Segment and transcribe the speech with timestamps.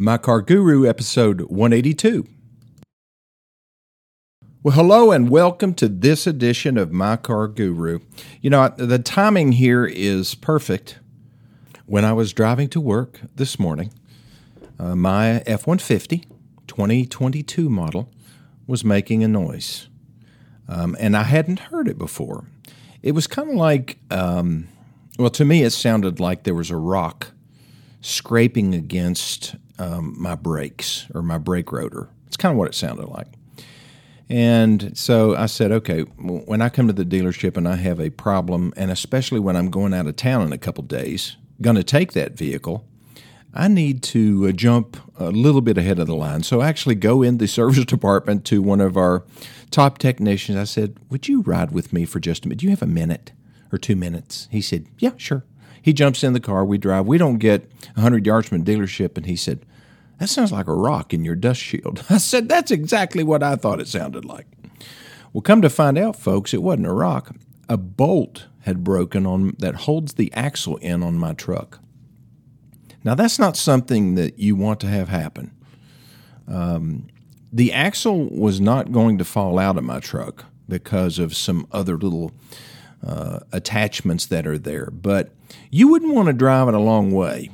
[0.00, 2.24] My Car Guru, episode 182.
[4.62, 7.98] Well, hello and welcome to this edition of My Car Guru.
[8.40, 11.00] You know, the timing here is perfect.
[11.86, 13.92] When I was driving to work this morning,
[14.78, 16.28] uh, my F 150
[16.68, 18.12] 2022 model
[18.68, 19.88] was making a noise.
[20.68, 22.44] Um, and I hadn't heard it before.
[23.02, 24.68] It was kind of like, um,
[25.18, 27.32] well, to me, it sounded like there was a rock
[28.00, 32.08] scraping against um, my brakes or my brake rotor.
[32.26, 33.28] It's kind of what it sounded like.
[34.30, 38.10] And so I said, okay, when I come to the dealership and I have a
[38.10, 41.84] problem, and especially when I'm going out of town in a couple days, going to
[41.84, 42.84] take that vehicle,
[43.54, 46.42] I need to uh, jump a little bit ahead of the line.
[46.42, 49.24] So I actually go in the service department to one of our
[49.70, 50.58] top technicians.
[50.58, 52.60] I said, Would you ride with me for just a minute?
[52.60, 53.32] Do you have a minute
[53.72, 54.48] or two minutes?
[54.50, 55.44] He said, Yeah, sure.
[55.80, 57.06] He jumps in the car, we drive.
[57.06, 57.62] We don't get
[57.94, 59.64] 100 yards from the dealership, and he said,
[60.18, 62.04] That sounds like a rock in your dust shield.
[62.10, 64.46] I said, That's exactly what I thought it sounded like.
[65.32, 67.34] Well, come to find out, folks, it wasn't a rock.
[67.68, 71.80] A bolt had broken on that holds the axle in on my truck.
[73.04, 75.52] Now, that's not something that you want to have happen.
[76.46, 77.08] Um,
[77.52, 81.96] the axle was not going to fall out of my truck because of some other
[81.96, 82.32] little
[83.06, 85.30] uh, attachments that are there, but
[85.70, 87.50] you wouldn't want to drive it a long way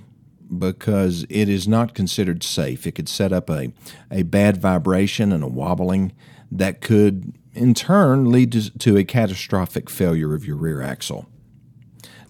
[0.59, 2.87] because it is not considered safe.
[2.87, 3.73] It could set up a,
[4.11, 6.13] a bad vibration and a wobbling
[6.51, 11.29] that could, in turn, lead to, to a catastrophic failure of your rear axle.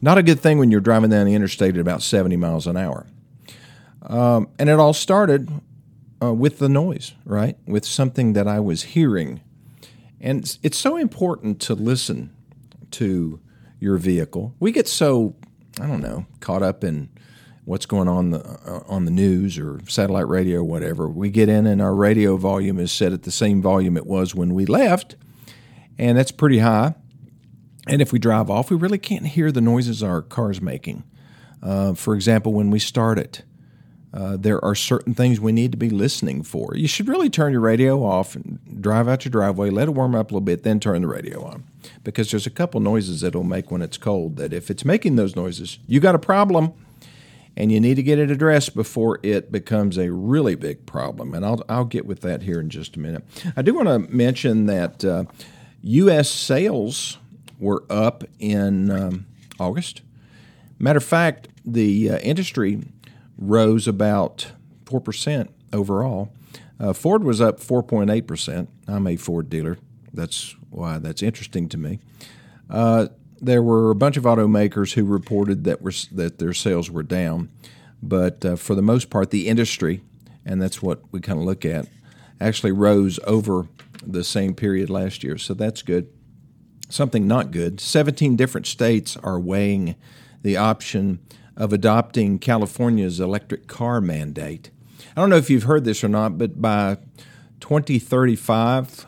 [0.00, 2.77] Not a good thing when you're driving down the interstate at about 70 miles an
[2.77, 3.06] hour.
[4.03, 5.50] Um, and it all started
[6.22, 7.56] uh, with the noise, right?
[7.66, 9.41] With something that I was hearing.
[10.20, 12.34] And it's so important to listen
[12.92, 13.41] to
[13.81, 14.55] your vehicle.
[14.61, 15.36] We get so,
[15.81, 17.09] I don't know, caught up in
[17.65, 21.09] what's going on the, uh, on the news or satellite radio or whatever.
[21.09, 24.34] We get in and our radio volume is set at the same volume it was
[24.34, 25.17] when we left,
[25.98, 26.95] and that's pretty high.
[27.87, 31.05] And if we drive off, we really can't hear the noises our car's making.
[31.62, 33.43] Uh, for example, when we start it,
[34.12, 36.77] uh, there are certain things we need to be listening for.
[36.77, 40.15] You should really turn your radio off and drive out your driveway, let it warm
[40.15, 41.65] up a little bit, then turn the radio on.
[42.05, 45.34] Because there's a couple noises it'll make when it's cold that if it's making those
[45.34, 46.75] noises, you got a problem
[47.56, 51.34] and you need to get it addressed before it becomes a really big problem.
[51.34, 53.25] And I'll, I'll get with that here in just a minute.
[53.56, 55.25] I do want to mention that uh,
[55.82, 56.31] U.S.
[56.31, 57.19] sales
[57.59, 59.26] were up in um,
[59.59, 60.03] August.
[60.78, 62.82] Matter of fact, the uh, industry
[63.38, 64.53] rose about
[64.87, 66.32] 4% overall.
[66.81, 68.69] Uh, Ford was up 4.8%.
[68.88, 69.78] I'm a Ford dealer.
[70.12, 72.00] That's why that's interesting to me.
[73.41, 77.50] There were a bunch of automakers who reported that were that their sales were down,
[78.03, 80.03] but uh, for the most part, the industry,
[80.45, 81.87] and that's what we kind of look at,
[82.41, 83.69] actually rose over
[84.06, 85.39] the same period last year.
[85.39, 86.09] So that's good.
[86.89, 87.81] Something not good.
[87.81, 89.97] 17 different states are weighing
[90.43, 91.21] the option
[91.56, 94.71] of adopting California's electric car mandate.
[95.17, 96.99] I don't know if you've heard this or not, but by
[97.61, 99.06] 2035,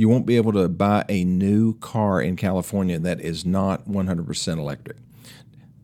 [0.00, 4.58] you won't be able to buy a new car in California that is not 100%
[4.58, 4.96] electric.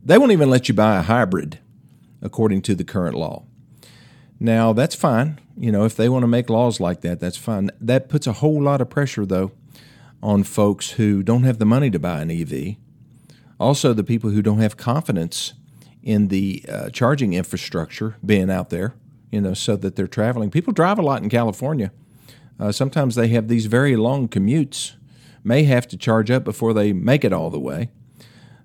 [0.03, 1.59] They won't even let you buy a hybrid,
[2.22, 3.44] according to the current law.
[4.41, 5.38] Now, that's fine.
[5.54, 7.71] You know, if they want to make laws like that, that's fine.
[7.78, 9.53] That puts a whole lot of pressure, though,
[10.22, 12.77] on folks who don't have the money to buy an EV.
[13.60, 15.53] Also, the people who don't have confidence
[16.03, 18.94] in the uh, charging infrastructure being out there,
[19.31, 20.50] you know, so that they're traveling.
[20.50, 21.93] People drive a lot in California.
[22.59, 24.94] Uh, sometimes they have these very long commutes,
[25.44, 27.89] may have to charge up before they make it all the way.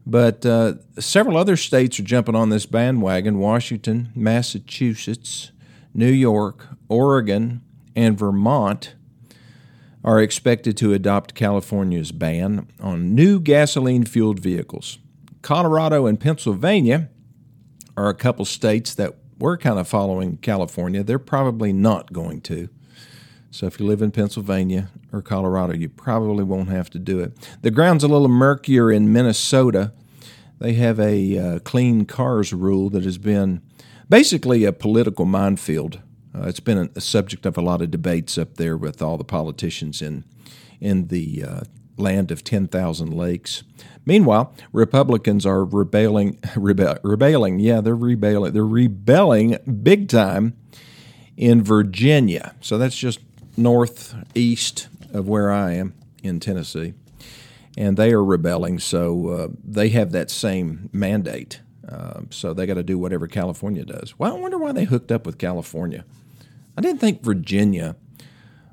[0.05, 5.51] But uh, several other states are jumping on this bandwagon Washington, Massachusetts,
[5.93, 7.61] New York, Oregon,
[7.95, 8.95] and Vermont
[10.03, 14.97] are expected to adopt California's ban on new gasoline fueled vehicles.
[15.41, 17.09] Colorado and Pennsylvania
[17.95, 21.03] are a couple states that were kind of following California.
[21.03, 22.69] They're probably not going to.
[23.51, 27.33] So if you live in Pennsylvania or Colorado, you probably won't have to do it.
[27.61, 29.91] The ground's a little murkier in Minnesota.
[30.59, 33.61] They have a uh, clean cars rule that has been
[34.07, 35.99] basically a political minefield.
[36.33, 39.23] Uh, it's been a, subject of a lot of debates up there with all the
[39.23, 40.23] politicians in
[40.79, 41.61] in the uh,
[41.97, 43.61] land of 10,000 lakes.
[44.03, 47.59] Meanwhile, Republicans are rebelling, rebe- rebelling.
[47.59, 48.53] Yeah, they're rebelling.
[48.53, 50.55] They're rebelling big time
[51.37, 52.55] in Virginia.
[52.61, 53.19] So that's just
[53.57, 55.93] northeast of where I am
[56.23, 56.93] in Tennessee,
[57.77, 58.79] and they are rebelling.
[58.79, 63.83] So uh, they have that same mandate Uh, so they got to do whatever California
[63.83, 64.17] does.
[64.17, 66.05] Well, I wonder why they hooked up with California.
[66.77, 67.95] I didn't think Virginia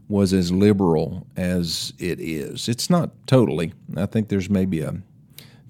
[0.09, 2.69] was as liberal as it is.
[2.69, 3.73] It's not totally.
[3.97, 5.03] I think there's maybe a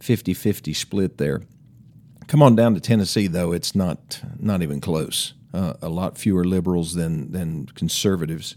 [0.00, 1.43] 50 50 split there.
[2.26, 5.32] Come on down to Tennessee, though, it's not, not even close.
[5.54, 8.56] Uh, a lot fewer liberals than, than conservatives.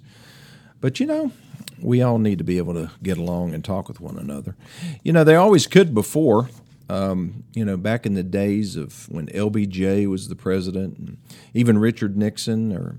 [0.81, 1.31] But you know,
[1.79, 4.55] we all need to be able to get along and talk with one another.
[5.03, 6.49] You know, they always could before.
[6.89, 11.17] Um, you know, back in the days of when LBJ was the president, and
[11.53, 12.97] even Richard Nixon, or,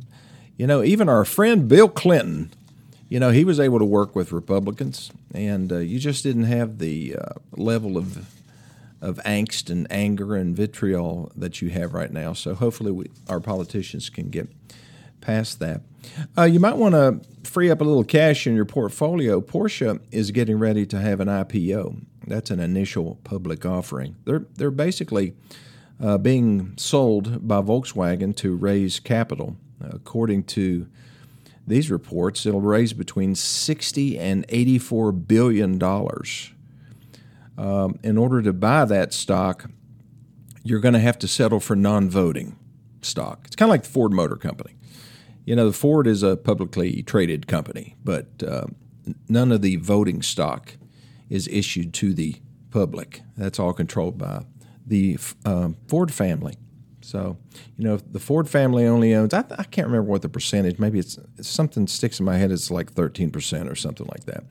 [0.57, 2.51] you know, even our friend Bill Clinton,
[3.11, 6.79] you know, he was able to work with Republicans, and uh, you just didn't have
[6.79, 8.27] the uh, level of
[9.03, 12.33] of angst and anger and vitriol that you have right now.
[12.33, 14.49] So hopefully, we, our politicians can get
[15.21, 15.83] past that.
[16.37, 19.41] Uh, you might want to free up a little cash in your portfolio.
[19.41, 22.05] Porsche is getting ready to have an IPO.
[22.27, 24.17] That's an initial public offering.
[24.25, 25.35] They're they're basically
[26.01, 29.57] uh, being sold by Volkswagen to raise capital.
[29.81, 30.87] According to
[31.67, 36.53] these reports, it'll raise between 60 and 84 billion dollars
[37.59, 39.71] um, in order to buy that stock,
[40.63, 42.57] you're going to have to settle for non voting
[43.03, 43.43] stock.
[43.45, 44.75] It's kind of like the Ford Motor Company.
[45.45, 48.67] You know, the Ford is a publicly traded company, but uh,
[49.29, 50.77] none of the voting stock
[51.29, 52.37] is issued to the
[52.71, 53.23] public.
[53.37, 54.45] That's all controlled by
[54.87, 56.57] the uh, Ford family.
[57.01, 57.37] So,
[57.77, 61.01] you know, the Ford family only owns, I, I, can't remember what the percentage, maybe
[61.01, 64.45] it's, it's something sticks in my head, it's like 13% or something like that.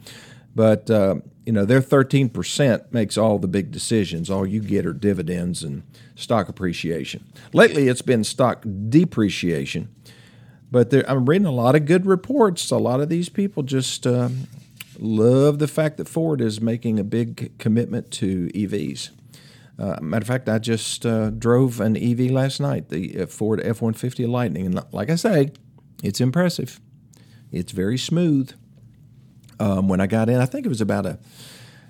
[0.53, 1.15] But uh,
[1.45, 4.29] you know, their 13% makes all the big decisions.
[4.29, 5.83] All you get are dividends and
[6.15, 7.25] stock appreciation.
[7.53, 9.89] Lately, it's been stock depreciation.
[10.71, 12.71] But there, I'm reading a lot of good reports.
[12.71, 14.29] A lot of these people just uh,
[14.97, 19.09] love the fact that Ford is making a big commitment to EVs.
[19.77, 23.59] Uh, matter of fact, I just uh, drove an EV last night, the uh, Ford
[23.61, 24.65] F 150 Lightning.
[24.65, 25.51] And like I say,
[26.03, 26.79] it's impressive.
[27.51, 28.51] It's very smooth
[29.59, 30.39] um, when I got in.
[30.39, 31.19] I think it was about a,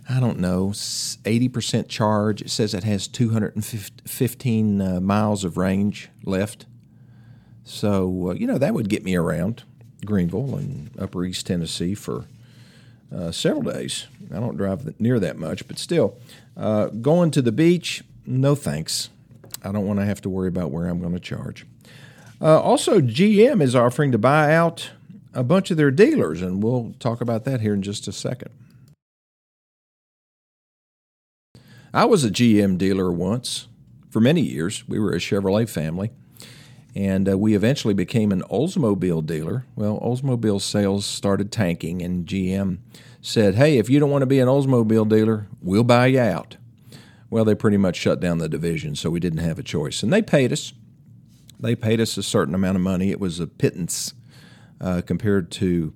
[0.09, 2.41] I don't know, 80% charge.
[2.41, 6.65] It says it has 215 uh, miles of range left.
[7.63, 9.63] So, uh, you know, that would get me around
[10.05, 12.25] Greeneville and Upper East Tennessee for
[13.15, 14.07] uh, several days.
[14.33, 16.17] I don't drive near that much, but still.
[16.57, 19.09] Uh, going to the beach, no thanks.
[19.63, 21.65] I don't want to have to worry about where I'm going to charge.
[22.41, 24.91] Uh, also, GM is offering to buy out
[25.33, 28.49] a bunch of their dealers, and we'll talk about that here in just a second.
[31.93, 33.67] I was a GM dealer once
[34.09, 34.87] for many years.
[34.87, 36.11] We were a Chevrolet family,
[36.95, 39.65] and uh, we eventually became an Oldsmobile dealer.
[39.75, 42.79] Well, Oldsmobile sales started tanking, and GM
[43.21, 46.57] said, Hey, if you don't want to be an Oldsmobile dealer, we'll buy you out.
[47.29, 50.03] Well, they pretty much shut down the division, so we didn't have a choice.
[50.03, 50.73] And they paid us.
[51.59, 53.11] They paid us a certain amount of money.
[53.11, 54.13] It was a pittance
[54.81, 55.93] uh, compared to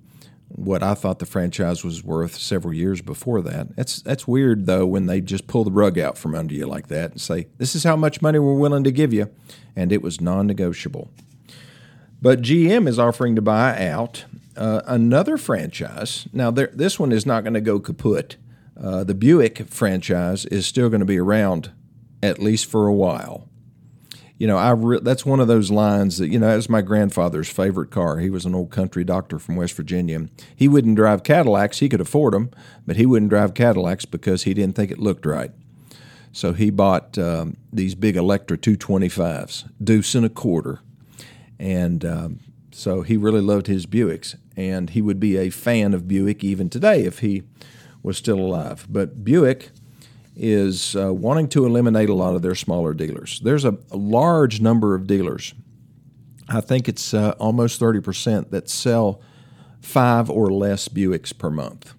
[0.48, 3.74] what I thought the franchise was worth several years before that.
[3.76, 6.88] That's that's weird though when they just pull the rug out from under you like
[6.88, 9.30] that and say, "This is how much money we're willing to give you,"
[9.74, 11.10] and it was non-negotiable.
[12.22, 14.24] But GM is offering to buy out
[14.56, 16.26] uh, another franchise.
[16.32, 18.36] Now, this one is not going to go kaput.
[18.80, 21.70] Uh, the Buick franchise is still going to be around
[22.22, 23.45] at least for a while
[24.38, 27.48] you know, I re- that's one of those lines that you know that's my grandfather's
[27.48, 28.18] favorite car.
[28.18, 30.26] He was an old country doctor from West Virginia.
[30.54, 32.50] He wouldn't drive Cadillacs; he could afford them,
[32.86, 35.52] but he wouldn't drive Cadillacs because he didn't think it looked right.
[36.32, 40.80] So he bought um, these big Electra 225s, deuce and a quarter,
[41.58, 42.40] and um,
[42.72, 46.68] so he really loved his Buicks, and he would be a fan of Buick even
[46.68, 47.42] today if he
[48.02, 48.86] was still alive.
[48.90, 49.70] But Buick
[50.36, 53.40] is uh, wanting to eliminate a lot of their smaller dealers.
[53.42, 55.54] There's a, a large number of dealers.
[56.48, 59.20] I think it's uh, almost 30% that sell
[59.80, 61.94] five or less Buicks per month.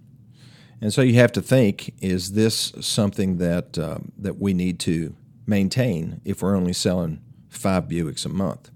[0.79, 5.15] And so you have to think is this something that, uh, that we need to
[5.47, 8.69] maintain if we're only selling five Buicks a month?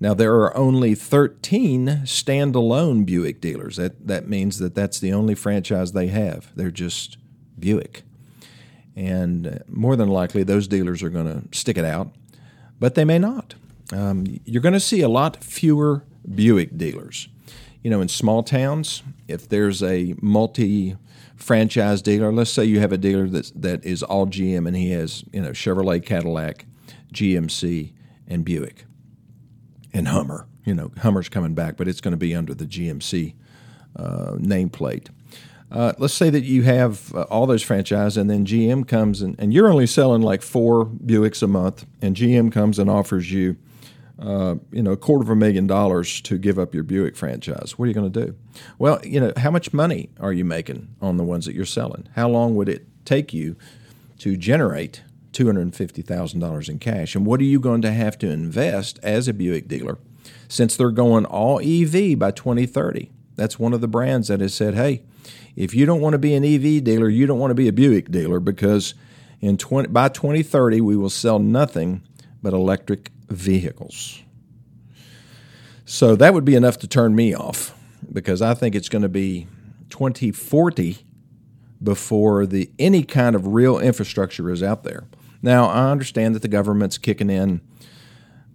[0.00, 3.76] Now, there are only 13 standalone Buick dealers.
[3.76, 6.52] That, that means that that's the only franchise they have.
[6.54, 7.18] They're just
[7.58, 8.02] Buick.
[8.98, 12.10] And more than likely, those dealers are going to stick it out,
[12.80, 13.54] but they may not.
[13.92, 16.02] Um, you're going to see a lot fewer
[16.34, 17.28] Buick dealers.
[17.84, 20.96] You know, in small towns, if there's a multi
[21.36, 24.90] franchise dealer, let's say you have a dealer that's, that is all GM and he
[24.90, 26.66] has, you know, Chevrolet, Cadillac,
[27.14, 27.92] GMC,
[28.26, 28.84] and Buick,
[29.92, 30.48] and Hummer.
[30.64, 33.34] You know, Hummer's coming back, but it's going to be under the GMC
[33.94, 35.10] uh, nameplate.
[35.70, 39.36] Uh, let's say that you have uh, all those franchise, and then GM comes and,
[39.38, 43.56] and you're only selling like four Buicks a month, and GM comes and offers you,
[44.18, 47.78] uh, you know, a quarter of a million dollars to give up your Buick franchise.
[47.78, 48.34] What are you going to do?
[48.78, 52.08] Well, you know, how much money are you making on the ones that you're selling?
[52.14, 53.56] How long would it take you
[54.20, 57.14] to generate $250,000 in cash?
[57.14, 59.98] And what are you going to have to invest as a Buick dealer
[60.48, 63.10] since they're going all EV by 2030?
[63.38, 65.02] That's one of the brands that has said, hey,
[65.56, 67.72] if you don't want to be an EV dealer, you don't want to be a
[67.72, 68.94] Buick dealer because
[69.40, 72.02] in 20, by 2030 we will sell nothing
[72.42, 74.22] but electric vehicles.
[75.84, 77.74] So that would be enough to turn me off
[78.12, 79.46] because I think it's going to be
[79.90, 80.98] 2040
[81.82, 85.06] before the any kind of real infrastructure is out there.
[85.40, 87.60] Now, I understand that the government's kicking in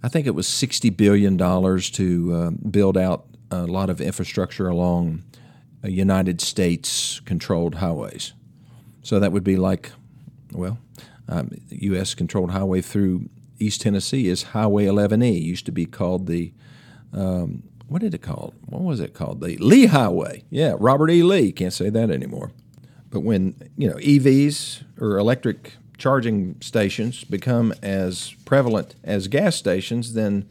[0.04, 4.68] I think it was 60 billion dollars to uh, build out a lot of infrastructure
[4.68, 5.24] along
[5.84, 8.34] United States controlled highways.
[9.02, 9.92] So that would be like,
[10.52, 10.78] well,
[11.28, 12.14] um, U.S.
[12.14, 13.30] controlled highway through
[13.60, 15.38] East Tennessee is Highway 11E.
[15.38, 16.54] It used to be called the,
[17.12, 18.54] um, what did it called?
[18.66, 19.42] What was it called?
[19.42, 20.44] The Lee Highway.
[20.50, 21.22] Yeah, Robert E.
[21.24, 21.52] Lee.
[21.52, 22.52] Can't say that anymore.
[23.10, 30.16] But when you know EVs or electric charging stations become as prevalent as gas stations,
[30.16, 30.50] then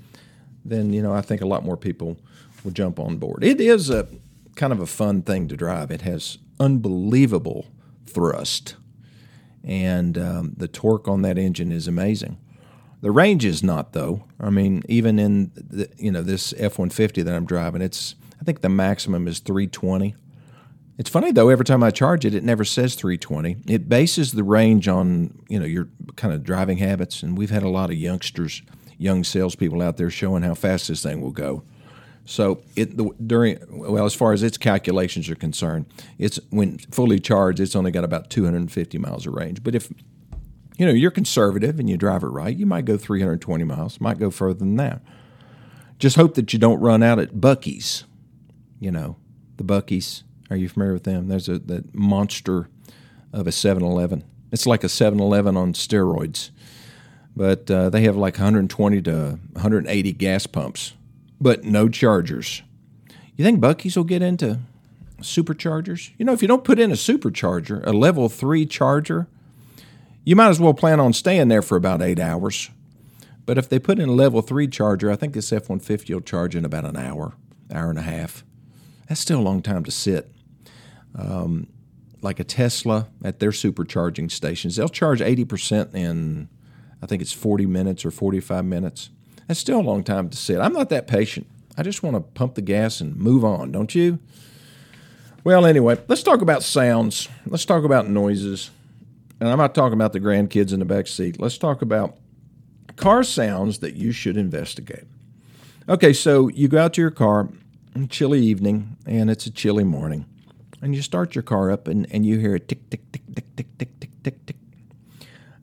[0.65, 2.19] then you know I think a lot more people
[2.65, 3.45] will jump on board.
[3.45, 4.07] It is a
[4.55, 5.91] kind of a fun thing to drive.
[5.91, 7.67] It has unbelievable
[8.07, 8.77] thrust,
[9.65, 12.39] and um, the torque on that engine is amazing.
[13.01, 14.25] The range is not though.
[14.39, 18.15] I mean, even in the, you know this F one fifty that I'm driving, it's
[18.41, 20.17] I think the maximum is 320.
[20.99, 21.49] It's funny though.
[21.49, 23.57] Every time I charge it, it never says 320.
[23.69, 27.63] It bases the range on you know your kind of driving habits, and we've had
[27.63, 28.63] a lot of youngsters,
[28.99, 31.65] young salespeople out there showing how fast this thing will go.
[32.25, 35.87] So it during well, as far as its calculations are concerned,
[36.19, 39.63] it's when fully charged, it's only got about 250 miles of range.
[39.63, 39.93] But if
[40.79, 44.19] you know you're conservative and you drive it right, you might go 320 miles, might
[44.19, 45.03] go further than that.
[45.99, 48.05] Just hope that you don't run out at Buc-ee's.
[48.79, 49.17] You know,
[49.57, 50.25] the Buc-ee's.
[50.51, 51.29] Are you familiar with them?
[51.29, 52.69] There's a that monster
[53.33, 54.25] of a 7-Eleven.
[54.53, 56.51] It's like a 7-Eleven on steroids,
[57.35, 60.93] but uh, they have like 120 to 180 gas pumps
[61.43, 62.63] but no chargers.
[63.37, 64.61] You think Buc-ee's will get into
[65.21, 66.11] superchargers?
[66.19, 69.27] You know, if you don't put in a supercharger, a level three charger,
[70.25, 72.71] you might as well plan on staying there for about eight hours.
[73.45, 76.21] But if they put in a level three charger, I think this F 150 will
[76.21, 77.35] charge in about an hour,
[77.75, 78.45] hour and a half.
[79.09, 80.31] That's still a long time to sit.
[81.17, 81.67] Um,
[82.23, 86.49] like a Tesla at their supercharging stations, they'll charge 80% in,
[87.03, 89.11] I think it's 40 minutes or 45 minutes.
[89.47, 90.61] That's still a long time to sit.
[90.61, 91.47] I'm not that patient.
[91.77, 94.19] I just want to pump the gas and move on, don't you?
[95.45, 97.29] Well, anyway, let's talk about sounds.
[97.47, 98.71] Let's talk about noises.
[99.41, 101.41] And I'm not talking about the grandkids in the back seat.
[101.41, 102.17] Let's talk about
[102.97, 105.05] car sounds that you should investigate.
[105.89, 107.49] Okay, so you go out to your car,
[108.09, 110.27] chilly evening, and it's a chilly morning,
[110.81, 113.57] and you start your car up, and, and you hear a tick, tick, tick, tick,
[113.57, 114.57] tick, tick, tick, tick, tick.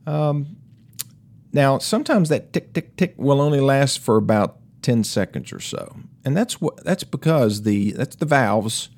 [0.06, 0.58] Um,
[1.52, 5.98] now, sometimes that tick tick tick will only last for about 10 seconds or so.
[6.24, 8.90] And that's what that's because the that's the valves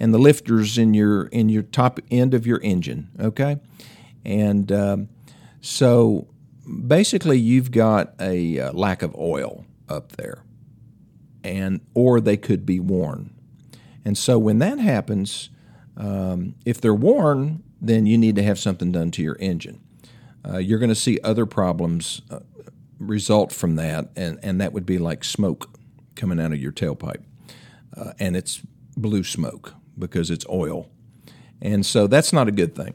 [0.00, 3.56] and the lifters in your in your top end of your engine, okay?
[4.24, 5.08] And um,
[5.60, 6.28] so
[6.86, 10.42] basically you've got a uh, lack of oil up there.
[11.44, 13.34] And or they could be worn.
[14.04, 15.50] And so when that happens,
[15.96, 19.81] um, if they're worn, then you need to have something done to your engine
[20.48, 22.40] uh, you're going to see other problems uh,
[22.98, 25.78] result from that, and, and that would be like smoke
[26.14, 27.22] coming out of your tailpipe.
[27.96, 28.62] Uh, and it's
[28.96, 30.88] blue smoke because it's oil.
[31.60, 32.94] And so that's not a good thing.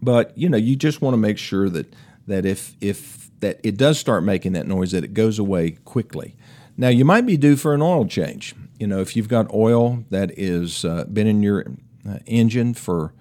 [0.00, 1.92] But you know, you just want to make sure that
[2.26, 6.36] that if if that it does start making that noise, that it goes away quickly.
[6.76, 8.54] Now you might be due for an oil change.
[8.78, 11.66] You know, if you've got oil that is uh, been in your
[12.08, 13.14] uh, engine for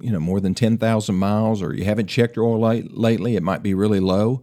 [0.00, 3.42] you know more than 10,000 miles or you haven't checked your oil light lately, it
[3.42, 4.42] might be really low.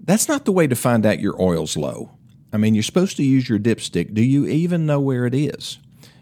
[0.00, 2.10] That's not the way to find out your oil's low.
[2.52, 4.14] I mean, you're supposed to use your dipstick.
[4.14, 5.78] Do you even know where it is?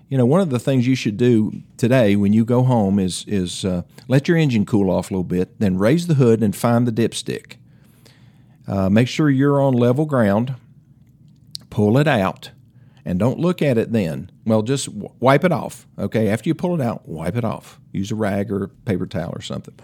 [0.08, 3.24] You know, one of the things you should do today when you go home is
[3.26, 6.54] is uh, let your engine cool off a little bit, then raise the hood and
[6.54, 7.54] find the dipstick.
[8.66, 10.54] Uh, make sure you're on level ground.
[11.70, 12.50] Pull it out,
[13.04, 14.30] and don't look at it then.
[14.44, 15.86] Well, just wipe it off.
[15.98, 17.80] Okay, after you pull it out, wipe it off.
[17.92, 19.74] Use a rag or paper towel or something.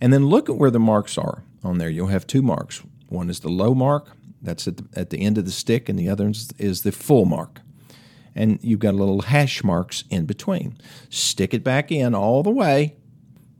[0.00, 1.90] And then look at where the marks are on there.
[1.90, 2.82] You'll have two marks.
[3.08, 4.08] One is the low mark,
[4.40, 7.24] that's at the, at the end of the stick, and the other is the full
[7.26, 7.60] mark.
[8.34, 10.78] and you've got little hash marks in between.
[11.08, 12.96] Stick it back in all the way,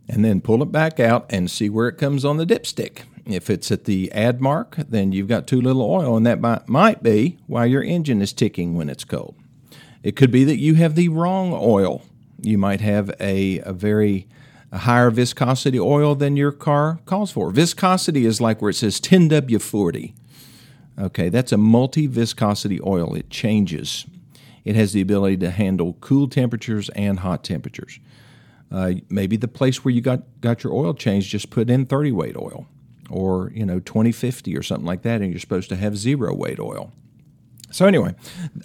[0.09, 3.02] and then pull it back out and see where it comes on the dipstick.
[3.32, 6.68] If it's at the add mark, then you've got too little oil, and that might,
[6.68, 9.34] might be why your engine is ticking when it's cold.
[10.02, 12.02] It could be that you have the wrong oil.
[12.40, 14.26] You might have a, a very
[14.72, 17.50] a higher viscosity oil than your car calls for.
[17.50, 20.14] Viscosity is like where it says 10W40.
[20.99, 23.14] Okay, that's a multi viscosity oil.
[23.14, 24.06] It changes.
[24.64, 27.99] It has the ability to handle cool temperatures and hot temperatures.
[28.70, 32.12] Uh, maybe the place where you got, got your oil changed just put in 30
[32.12, 32.68] weight oil
[33.11, 36.59] or you know 2050 or something like that and you're supposed to have zero weight
[36.59, 36.93] oil
[37.71, 38.14] so anyway,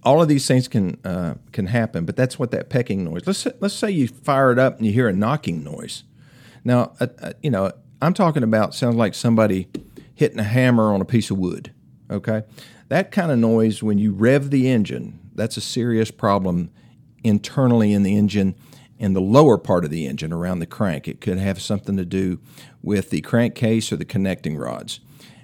[0.03, 3.21] all of these things can uh, can happen, but that's what that pecking noise.
[3.25, 6.03] Let's let's say you fire it up and you hear a knocking noise.
[6.63, 7.71] Now, uh, uh, you know,
[8.01, 9.67] I'm talking about sounds like somebody
[10.15, 11.71] hitting a hammer on a piece of wood.
[12.09, 12.43] Okay,
[12.89, 16.71] that kind of noise when you rev the engine, that's a serious problem
[17.23, 18.55] internally in the engine
[18.97, 21.07] in the lower part of the engine around the crank.
[21.07, 22.39] It could have something to do
[22.81, 24.99] with the crankcase or the connecting rods.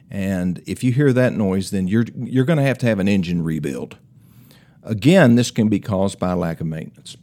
[0.09, 3.07] And if you hear that noise, then you're, you're going to have to have an
[3.07, 3.97] engine rebuild.
[4.83, 7.15] Again, this can be caused by lack of maintenance.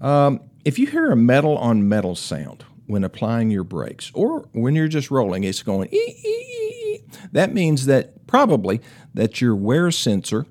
[0.00, 4.74] Um, if you hear a metal on metal sound when applying your brakes or when
[4.74, 7.00] you're just rolling, it's going ee, ee, ee,
[7.32, 8.80] that means that probably
[9.12, 10.46] that your wear sensor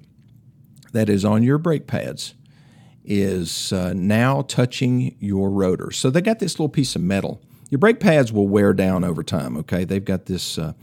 [0.91, 2.33] that is on your brake pads
[3.05, 5.91] is uh, now touching your rotor.
[5.91, 7.41] So they got this little piece of metal
[7.73, 9.57] your brake pads will wear down over time.
[9.57, 10.73] Okay, they've got this uh,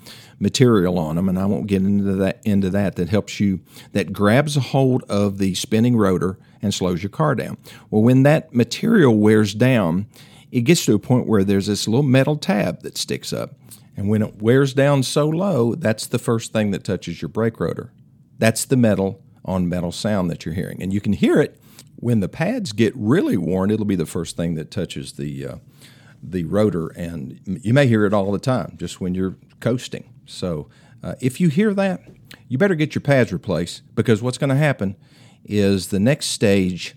[0.40, 2.96] material on them, and I won't get into that into that.
[2.96, 3.60] That helps you
[3.92, 7.58] that grabs a hold of the spinning rotor and slows your car down.
[7.90, 10.06] Well, when that material wears down,
[10.50, 13.54] it gets to a point where there's this little metal tab that sticks up,
[13.96, 17.60] and when it wears down so low, that's the first thing that touches your brake
[17.60, 17.92] rotor.
[18.38, 21.59] That's the metal on metal sound that you're hearing, and you can hear it
[21.96, 23.70] when the pads get really worn.
[23.70, 25.56] It'll be the first thing that touches the uh,
[26.22, 30.12] the rotor, and you may hear it all the time just when you're coasting.
[30.26, 30.68] So
[31.02, 32.02] uh, if you hear that,
[32.48, 34.96] you better get your pads replaced because what's going to happen
[35.44, 36.94] is the next stage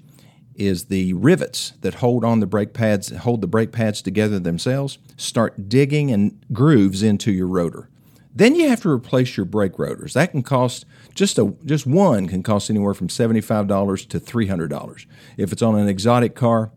[0.55, 4.99] is the rivets that hold on the brake pads hold the brake pads together themselves
[5.17, 7.89] start digging and grooves into your rotor
[8.35, 12.27] then you have to replace your brake rotors that can cost just a just one
[12.27, 15.05] can cost anywhere from $75 to $300
[15.37, 16.71] if it's on an exotic car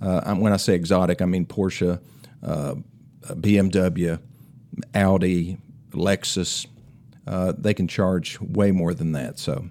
[0.00, 2.00] uh, when I say exotic, I mean Porsche,
[2.42, 2.74] uh,
[3.26, 4.20] BMW,
[4.94, 5.58] Audi,
[5.90, 6.66] Lexus.
[7.26, 9.38] Uh, they can charge way more than that.
[9.38, 9.68] So,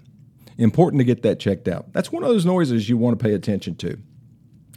[0.58, 1.92] important to get that checked out.
[1.92, 3.98] That's one of those noises you want to pay attention to.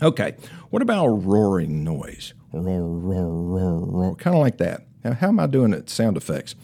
[0.01, 0.36] Okay,
[0.69, 2.34] what about roaring noise?
[2.54, 4.88] Roar, roar, roar, roar, kind of like that.
[5.03, 5.89] Now, how am I doing it?
[5.89, 6.55] Sound effects.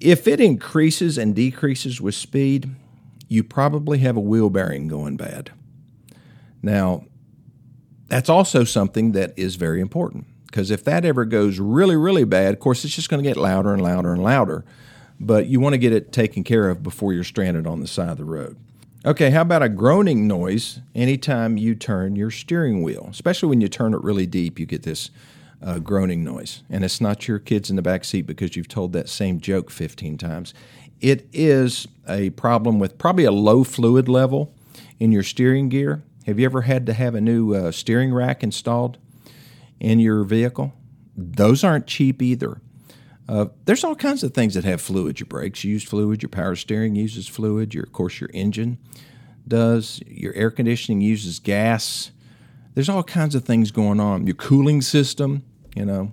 [0.00, 2.70] If it increases and decreases with speed,
[3.28, 5.50] you probably have a wheel bearing going bad.
[6.62, 7.04] Now,
[8.08, 12.54] that's also something that is very important because if that ever goes really, really bad,
[12.54, 14.64] of course, it's just going to get louder and louder and louder.
[15.18, 18.10] But you want to get it taken care of before you're stranded on the side
[18.10, 18.56] of the road.
[19.04, 23.08] Okay, how about a groaning noise anytime you turn your steering wheel?
[23.10, 25.10] Especially when you turn it really deep, you get this
[25.62, 26.62] uh, groaning noise.
[26.68, 29.70] And it's not your kids in the back seat because you've told that same joke
[29.70, 30.54] 15 times.
[31.00, 34.54] It is a problem with probably a low fluid level
[34.98, 38.42] in your steering gear have you ever had to have a new uh, steering rack
[38.42, 38.98] installed
[39.78, 40.74] in your vehicle?
[41.16, 42.60] Those aren't cheap either.
[43.28, 45.20] Uh, there's all kinds of things that have fluid.
[45.20, 46.22] Your brakes use fluid.
[46.22, 47.74] Your power steering uses fluid.
[47.74, 48.78] Your, of course, your engine
[49.46, 50.00] does.
[50.04, 52.10] Your air conditioning uses gas.
[52.76, 54.26] There's all kinds of things going on.
[54.26, 56.12] Your cooling system, you know,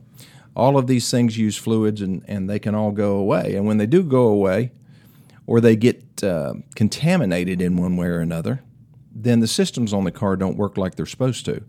[0.55, 3.55] all of these things use fluids, and, and they can all go away.
[3.55, 4.71] And when they do go away,
[5.45, 8.61] or they get uh, contaminated in one way or another,
[9.13, 11.65] then the systems on the car don't work like they're supposed to.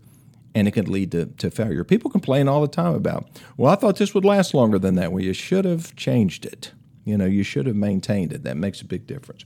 [0.53, 1.83] And it can lead to, to failure.
[1.83, 3.27] People complain all the time about,
[3.57, 5.11] well, I thought this would last longer than that.
[5.11, 6.71] Well, you should have changed it.
[7.03, 8.43] You know, you should have maintained it.
[8.43, 9.43] That makes a big difference.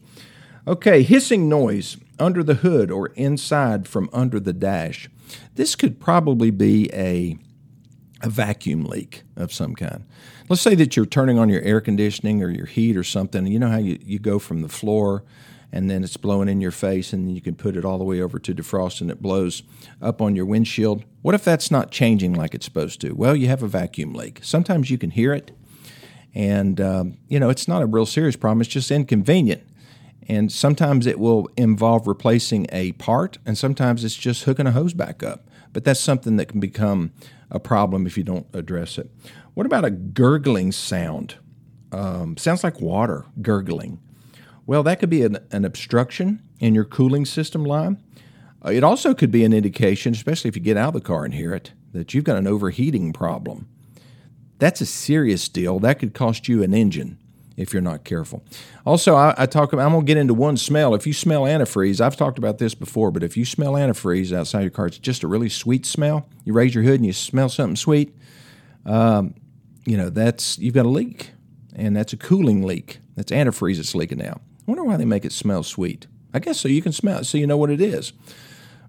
[0.67, 5.09] Okay, hissing noise under the hood or inside from under the dash.
[5.55, 7.37] This could probably be a,
[8.21, 10.05] a vacuum leak of some kind.
[10.47, 13.45] Let's say that you're turning on your air conditioning or your heat or something.
[13.45, 15.23] You know how you, you go from the floor
[15.71, 18.21] and then it's blowing in your face, and you can put it all the way
[18.21, 19.63] over to defrost, and it blows
[20.01, 21.03] up on your windshield.
[21.21, 23.11] What if that's not changing like it's supposed to?
[23.11, 24.39] Well, you have a vacuum leak.
[24.41, 25.51] Sometimes you can hear it,
[26.33, 28.61] and um, you know it's not a real serious problem.
[28.61, 29.61] It's just inconvenient,
[30.29, 34.93] and sometimes it will involve replacing a part, and sometimes it's just hooking a hose
[34.93, 35.49] back up.
[35.73, 37.11] But that's something that can become
[37.49, 39.09] a problem if you don't address it.
[39.55, 41.35] What about a gurgling sound?
[41.91, 43.99] Um, sounds like water gurgling.
[44.67, 48.01] Well, that could be an, an obstruction in your cooling system line.
[48.63, 51.25] Uh, it also could be an indication, especially if you get out of the car
[51.25, 53.67] and hear it, that you've got an overheating problem.
[54.59, 55.79] That's a serious deal.
[55.79, 57.17] That could cost you an engine
[57.59, 58.41] if you're not careful.
[58.85, 60.95] Also, I, I talk about, I'm to get into one smell.
[60.95, 64.61] If you smell antifreeze, I've talked about this before, but if you smell antifreeze outside
[64.61, 66.25] your car, it's just a really sweet smell.
[66.45, 68.15] You raise your hood and you smell something sweet.
[68.85, 69.35] Um,
[69.85, 71.31] you know, that's, you've got a leak,
[71.75, 72.99] and that's a cooling leak.
[73.15, 74.37] That's antifreeze that's leaking out.
[74.37, 76.07] I wonder why they make it smell sweet.
[76.33, 78.13] I guess so you can smell it, so you know what it is.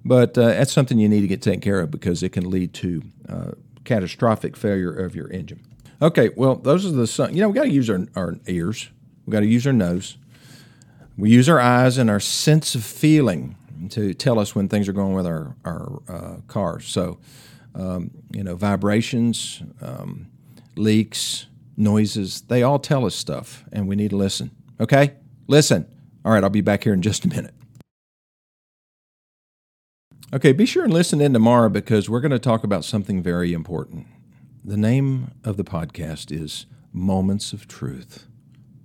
[0.05, 2.73] But uh, that's something you need to get taken care of because it can lead
[2.75, 3.51] to uh,
[3.85, 5.61] catastrophic failure of your engine.
[6.03, 7.35] Okay, well, those are the sun.
[7.35, 8.89] you know we got to use our, our ears,
[9.27, 10.17] we got to use our nose,
[11.17, 13.57] we use our eyes and our sense of feeling
[13.91, 16.87] to tell us when things are going with our our uh, cars.
[16.87, 17.19] So,
[17.75, 20.31] um, you know, vibrations, um,
[20.77, 24.51] leaks, noises, they all tell us stuff, and we need to listen.
[24.81, 25.15] Okay,
[25.49, 25.87] listen.
[26.25, 27.55] All right, I'll be back here in just a minute.
[30.33, 33.53] Okay, be sure and listen in tomorrow because we're going to talk about something very
[33.53, 34.07] important.
[34.63, 38.27] The name of the podcast is Moments of Truth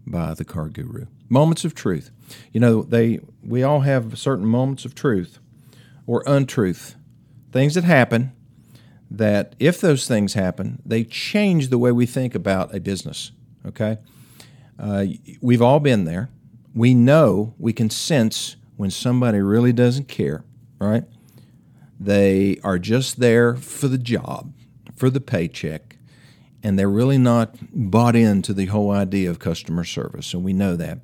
[0.08, 1.08] by the Car Guru.
[1.28, 2.12] Moments of Truth.
[2.54, 5.40] You know, they we all have certain moments of truth
[6.08, 6.96] or untruth,
[7.52, 8.32] things that happen
[9.12, 13.34] that if those things happen, they change the way we think about a business.
[13.66, 13.98] Okay,
[14.80, 15.06] uh,
[15.42, 16.30] we've all been there.
[16.74, 20.46] We know we can sense when somebody really doesn't care.
[20.80, 21.04] Right?
[22.00, 24.54] They are just there for the job,
[24.96, 25.98] for the paycheck,
[26.64, 30.76] and they're really not bought into the whole idea of customer service, and we know
[30.76, 31.00] that.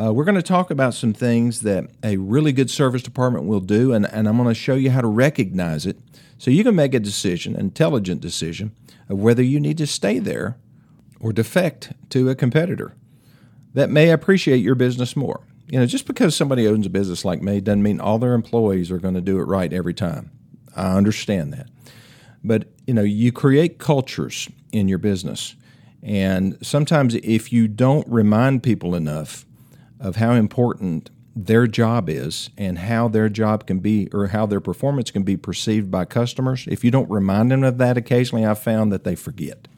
[0.00, 3.60] Uh, we're going to talk about some things that a really good service department will
[3.60, 5.98] do, and, and I'm going to show you how to recognize it
[6.38, 8.74] so you can make a decision, intelligent decision,
[9.08, 10.56] of whether you need to stay there
[11.18, 12.94] or defect to a competitor
[13.74, 17.42] that may appreciate your business more you know, just because somebody owns a business like
[17.42, 20.32] me doesn't mean all their employees are going to do it right every time.
[20.74, 21.68] I understand that.
[22.42, 25.56] But, you know, you create cultures in your business.
[26.02, 29.44] And sometimes if you don't remind people enough
[29.98, 34.60] of how important their job is and how their job can be or how their
[34.60, 38.58] performance can be perceived by customers, if you don't remind them of that occasionally, I've
[38.58, 39.68] found that they forget.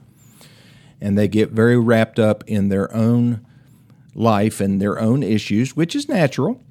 [1.00, 3.44] And they get very wrapped up in their own
[4.14, 6.62] life and their own issues, which is natural.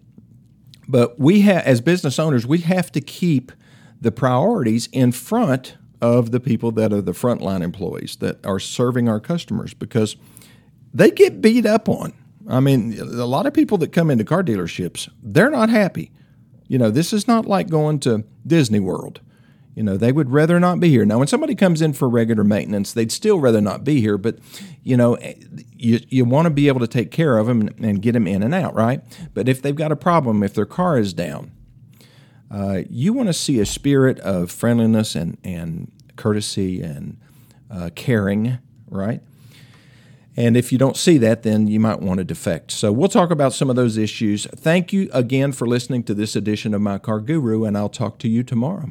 [0.87, 3.51] But we have, as business owners, we have to keep
[3.99, 9.07] the priorities in front of the people that are the frontline employees that are serving
[9.07, 10.15] our customers because
[10.93, 12.13] they get beat up on.
[12.47, 16.11] I mean, a lot of people that come into car dealerships, they're not happy.
[16.67, 19.21] You know, this is not like going to Disney World
[19.75, 21.05] you know, they would rather not be here.
[21.05, 24.37] Now, when somebody comes in for regular maintenance, they'd still rather not be here, but,
[24.83, 25.35] you know, eh,
[25.75, 28.27] you, you want to be able to take care of them and, and get them
[28.27, 29.01] in and out, right?
[29.33, 31.51] But if they've got a problem, if their car is down,
[32.51, 37.17] uh, you want to see a spirit of friendliness and, and courtesy and
[37.69, 38.57] uh, caring,
[38.89, 39.21] right?
[40.35, 42.71] And if you don't see that, then you might want to defect.
[42.71, 44.45] So we'll talk about some of those issues.
[44.47, 48.17] Thank you again for listening to this edition of My Car Guru, and I'll talk
[48.19, 48.89] to you tomorrow.